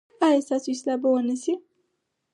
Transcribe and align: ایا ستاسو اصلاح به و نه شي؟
ایا 0.25 0.45
ستاسو 0.45 0.69
اصلاح 0.73 0.97
به 1.01 1.07
و 1.13 1.19
نه 1.29 1.35
شي؟ 1.43 1.53